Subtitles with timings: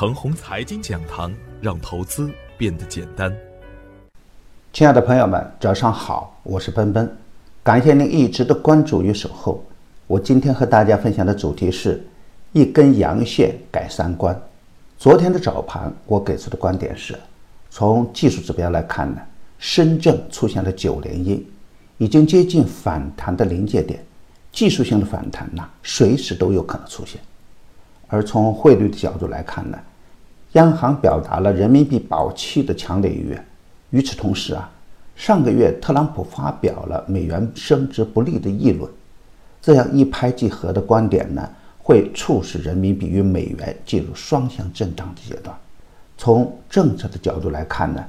[0.00, 1.30] 程红财经讲堂，
[1.60, 3.30] 让投资变得简单。
[4.72, 7.14] 亲爱的朋友们，早上好，我是奔奔，
[7.62, 9.62] 感谢您一直的关注与守候。
[10.06, 12.02] 我今天和大家分享的主题是
[12.52, 14.34] 一根阳线改三观。
[14.96, 17.14] 昨天的早盘，我给出的观点是，
[17.68, 19.20] 从技术指标来看呢，
[19.58, 21.46] 深圳出现了九连阴，
[21.98, 24.02] 已经接近反弹的临界点，
[24.50, 27.20] 技术性的反弹呢，随时都有可能出现。
[28.08, 29.78] 而从汇率的角度来看呢，
[30.52, 33.46] 央行表达了人民币保期的强烈意愿。
[33.90, 34.68] 与此同时啊，
[35.14, 38.90] 上个月特朗普发表了美元升值不利的议论，
[39.62, 45.56] 这样一拍即合的观点呢，会促使人民币与美元进入双向震荡的阶段。
[46.18, 48.04] 从政策的角度来看呢，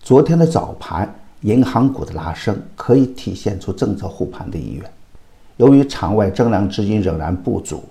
[0.00, 4.90] 昨天的早盘银行股的拉升可以体现出政策护盘的意愿。
[5.56, 7.84] 由于场外增量资金仍然不足。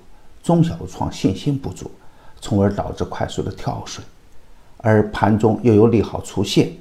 [0.44, 1.90] 中小创信心不足，
[2.44, 4.04] 从而导致快速的跳水，
[4.80, 6.74] 而盘中又有利好出现，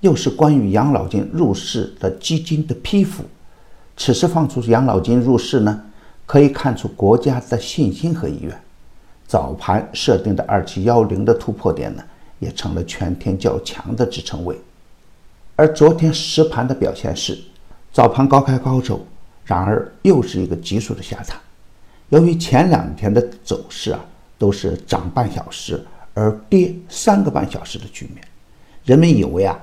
[0.00, 3.22] 又是关于养老金入市的基金的批复，
[3.98, 5.78] 此时放出养老金入市呢，
[6.24, 8.58] 可以看出国家的信心和意愿。
[9.26, 12.02] 早盘设定的二七幺零的突破点呢，
[12.38, 14.58] 也成了全天较强的支撑位，
[15.54, 17.38] 而昨天实盘的表现是，
[17.92, 19.06] 早盘高开高走，
[19.44, 21.38] 然而又是一个急速的下探。
[22.08, 24.00] 由于前两天的走势啊
[24.38, 28.26] 都是涨半小时而跌三个半小时的局面，
[28.84, 29.58] 人们以为啊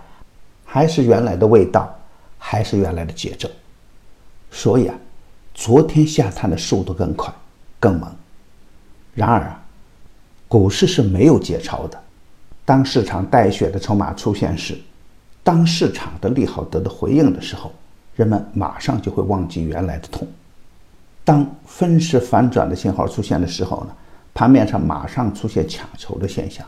[0.66, 1.94] 还是原来的味道，
[2.38, 3.50] 还是原来的节奏，
[4.50, 4.96] 所以啊
[5.54, 7.34] 昨天下探的速度更快
[7.80, 8.10] 更猛。
[9.14, 9.64] 然而啊
[10.48, 12.02] 股市是没有节操的，
[12.66, 14.78] 当市场带血的筹码出现时，
[15.44, 17.72] 当市场的利好得到回应的时候，
[18.16, 20.28] 人们马上就会忘记原来的痛。
[21.24, 23.96] 当分时反转的信号出现的时候呢，
[24.34, 26.66] 盘面上马上出现抢筹的现象。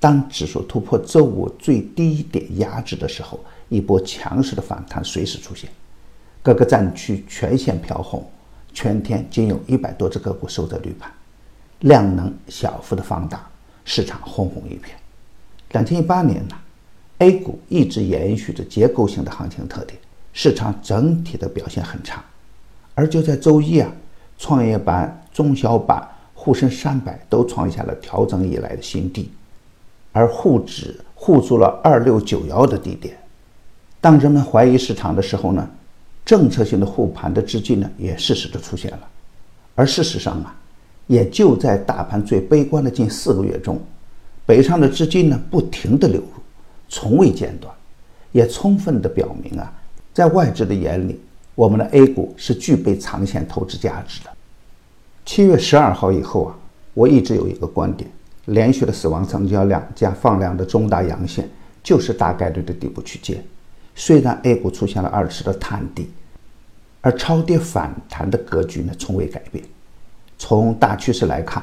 [0.00, 5.68] 当指数突破周五最低点压制的时候，一波强势的反弹随时出现。
[6.42, 8.24] 各个战区全线飘红，
[8.72, 11.10] 全天仅有一百多只个股收在绿盘，
[11.80, 13.44] 量能小幅的放大，
[13.84, 14.96] 市场轰轰一片。
[15.72, 16.56] 两千一八年呢
[17.18, 19.98] ，A 股一直延续着结构性的行情特点，
[20.32, 22.24] 市场整体的表现很差。
[22.94, 23.90] 而就在周一啊，
[24.38, 26.08] 创业板、中小板、
[26.48, 29.30] 沪深三百都创下了调整以来的新低，
[30.12, 33.18] 而沪指护住了二六九幺的低点。
[34.00, 35.68] 当人们怀疑市场的时候呢，
[36.24, 39.00] 政策性的护盘的资金呢也适时的出现了。
[39.74, 40.56] 而事实上啊，
[41.06, 43.78] 也就在大盘最悲观的近四个月中，
[44.46, 46.40] 北上的资金呢不停的流入，
[46.88, 47.70] 从未间断，
[48.32, 49.70] 也充分的表明啊，
[50.14, 51.20] 在外资的眼里。
[51.54, 54.30] 我们的 A 股是具备长线投资价值的。
[55.28, 56.56] 七月十二号以后啊，
[56.94, 58.10] 我一直有一个观点：
[58.46, 61.46] 连续的死亡成交量加放量的中大阳线，
[61.82, 63.44] 就是大概率的底部区间。
[63.94, 66.08] 虽然 A 股出现了二次的探底，
[67.02, 69.62] 而超跌反弹的格局呢从未改变。
[70.38, 71.62] 从大趋势来看，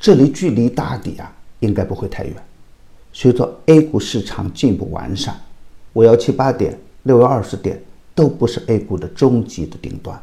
[0.00, 2.34] 这里距离大底啊应该不会太远。
[3.12, 5.38] 随着 A 股市场进一步完善，
[5.92, 7.78] 五幺七八点、六幺二十点。
[8.14, 10.16] 都不是 A 股的终极的顶端，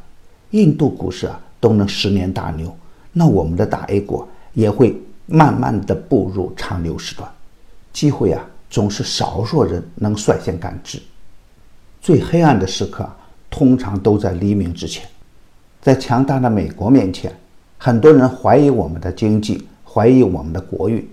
[0.52, 2.76] 印度股市啊都能十年大牛，
[3.14, 7.32] 那我们的大 A 股也会慢慢的步入长牛时段。
[7.94, 11.02] 机会啊总是少数人能率先感知，
[12.02, 13.10] 最黑暗的时刻
[13.50, 15.08] 通常都在黎明之前。
[15.82, 17.34] 在强大的美国面前，
[17.78, 21.08] 很多人怀疑我们的经济，怀疑我们的国运。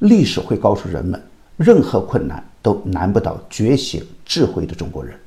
[0.00, 1.22] 历史会告诉人们，
[1.56, 5.18] 任何困难都难不倒觉醒智慧的中国人。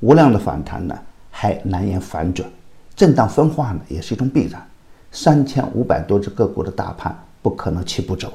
[0.00, 0.98] 无量的反弹呢，
[1.30, 2.48] 还难言反转，
[2.94, 4.64] 震荡分化呢，也是一种必然。
[5.10, 8.32] 三千五百多只个股的大盘不可能齐步走，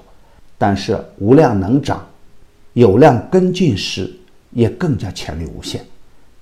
[0.57, 2.05] 但是无量能涨，
[2.73, 4.13] 有量跟进时
[4.51, 5.83] 也更加潜力无限。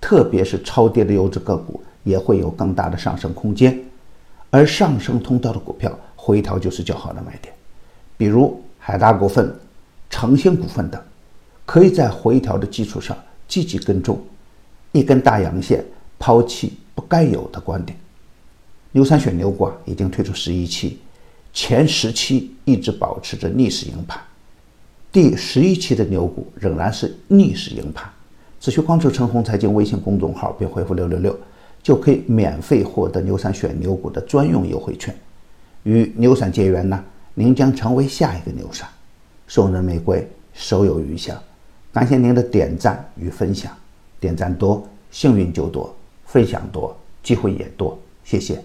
[0.02, 3.80] 特别是超跌的优质个股也会有更大的上升空间，
[4.50, 7.54] 而上升通道的股票回调就是较好的买点，
[8.18, 9.54] 比如海达股份、
[10.10, 11.02] 诚兴股份等，
[11.66, 13.18] 可以在回调的基础上
[13.48, 14.22] 积极跟踪。
[14.92, 15.84] 一根大阳线，
[16.20, 17.98] 抛弃不该有的观点。
[18.96, 20.98] 牛三选牛股啊已经推出十一期，
[21.52, 24.18] 前十期一直保持着逆势赢盘，
[25.12, 28.10] 第十一期的牛股仍然是逆势赢盘。
[28.58, 31.38] 只需关注陈红财经微信公众号并回复六六六，
[31.84, 35.14] 就可以免费获得牛三选牛股的专用优惠券。
[35.84, 37.04] 与牛散结缘呢，
[37.34, 38.88] 您将成为下一个牛散。
[39.46, 41.38] 送人玫瑰，手有余香。
[41.92, 43.76] 感谢您的点赞与分享。
[44.22, 45.94] 点赞多，幸运就多；
[46.26, 48.00] 分享多，机会也多。
[48.24, 48.64] 谢谢。